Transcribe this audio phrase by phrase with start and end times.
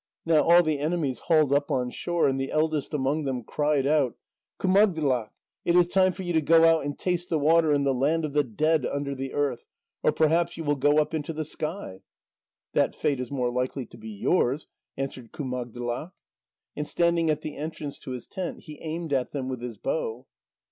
[0.25, 4.15] Now all the enemies hauled up on shore, and the eldest among them cried out:
[4.59, 5.29] "Kumagdlak!
[5.63, 8.25] It is time for you to go out and taste the water in the land
[8.25, 9.63] of the dead under the earth
[10.01, 12.01] or perhaps you will go up into the sky?"
[12.73, 14.65] "That fate is more likely to be yours,"
[14.97, 16.13] answered Kumagdlak.
[16.75, 20.25] And standing at the entrance to his tent, he aimed at them with his bow.